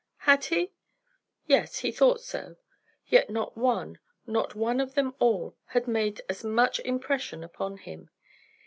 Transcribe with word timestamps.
Had 0.25 0.45
he? 0.45 0.73
Yes, 1.45 1.77
he 1.77 1.91
thought 1.91 2.21
so. 2.21 2.55
Yet 3.05 3.29
not 3.29 3.55
one, 3.55 3.99
not 4.25 4.55
one 4.55 4.79
of 4.79 4.95
them 4.95 5.13
all, 5.19 5.55
had 5.65 5.87
made 5.87 6.21
as 6.27 6.43
much 6.43 6.79
impression 6.79 7.43
upon 7.43 7.77
him. 7.77 8.09